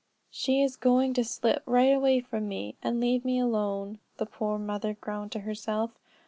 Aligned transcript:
"She 0.31 0.63
is 0.63 0.77
going 0.77 1.13
to 1.13 1.23
slip 1.23 1.61
right 1.67 1.93
away 1.95 2.21
from 2.21 2.47
me, 2.47 2.75
and 2.81 2.99
leave 2.99 3.23
me 3.23 3.37
alone," 3.37 3.99
the 4.17 4.25
poor 4.25 4.57
mother 4.57 4.95
groaned 4.99 5.31
to 5.33 5.41
herself. 5.41 5.91